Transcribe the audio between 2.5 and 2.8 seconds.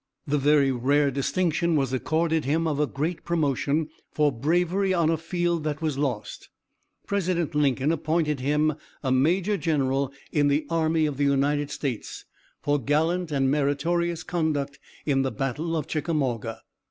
of